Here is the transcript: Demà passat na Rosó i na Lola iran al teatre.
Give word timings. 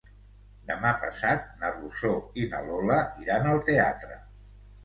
Demà 0.69 0.93
passat 1.03 1.45
na 1.59 1.69
Rosó 1.75 2.13
i 2.41 2.47
na 2.55 2.65
Lola 2.71 2.99
iran 3.27 3.49
al 3.53 3.63
teatre. 3.71 4.19